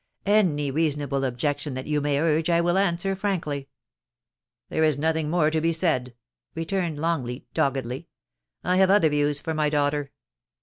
[0.25, 3.69] Any reason able objection that you may urge I will answer frankly.'
[4.69, 6.15] 'There is nothing more to be said,*
[6.55, 8.07] returned Longleat, doggedly;
[8.39, 10.11] * I have other views for my daughter.'